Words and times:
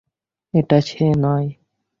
এটা 0.53 0.77
সেটা 0.87 1.07
নয়। 1.23 1.47